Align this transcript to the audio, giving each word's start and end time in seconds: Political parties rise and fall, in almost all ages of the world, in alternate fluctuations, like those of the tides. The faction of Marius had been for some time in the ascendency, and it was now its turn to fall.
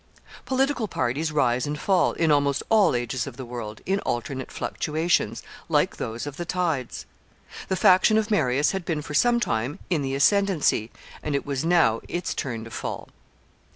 Political 0.45 0.87
parties 0.87 1.31
rise 1.31 1.67
and 1.67 1.79
fall, 1.79 2.13
in 2.13 2.31
almost 2.31 2.63
all 2.69 2.95
ages 2.95 3.27
of 3.27 3.37
the 3.37 3.45
world, 3.45 3.81
in 3.85 3.99
alternate 3.99 4.51
fluctuations, 4.51 5.43
like 5.69 5.97
those 5.97 6.25
of 6.25 6.37
the 6.37 6.43
tides. 6.43 7.05
The 7.67 7.75
faction 7.75 8.17
of 8.17 8.31
Marius 8.31 8.71
had 8.71 8.83
been 8.83 9.03
for 9.03 9.13
some 9.13 9.39
time 9.39 9.77
in 9.91 10.01
the 10.01 10.15
ascendency, 10.15 10.89
and 11.21 11.35
it 11.35 11.45
was 11.45 11.63
now 11.63 12.01
its 12.07 12.33
turn 12.33 12.63
to 12.63 12.71
fall. 12.71 13.09